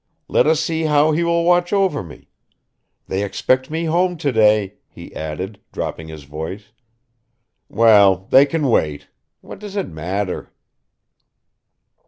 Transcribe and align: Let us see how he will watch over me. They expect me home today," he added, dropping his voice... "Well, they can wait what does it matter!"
Let 0.27 0.47
us 0.47 0.59
see 0.59 0.85
how 0.85 1.11
he 1.11 1.23
will 1.23 1.43
watch 1.43 1.71
over 1.71 2.01
me. 2.01 2.31
They 3.05 3.23
expect 3.23 3.69
me 3.69 3.85
home 3.85 4.17
today," 4.17 4.77
he 4.89 5.15
added, 5.15 5.59
dropping 5.71 6.07
his 6.07 6.23
voice... 6.23 6.71
"Well, 7.69 8.25
they 8.31 8.47
can 8.47 8.65
wait 8.67 9.09
what 9.41 9.59
does 9.59 9.75
it 9.75 9.89
matter!" 9.89 10.49